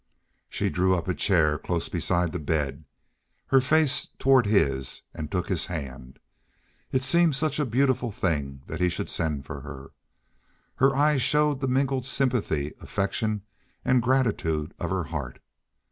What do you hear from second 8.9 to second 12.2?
send for her. Her eyes showed the mingled